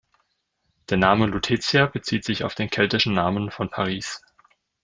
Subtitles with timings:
[0.89, 4.19] Der Name Lutetia bezieht sich auf den keltischen Namen von Paris.